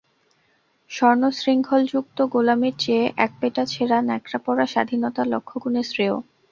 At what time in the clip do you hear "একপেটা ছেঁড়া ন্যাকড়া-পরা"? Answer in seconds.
3.17-4.65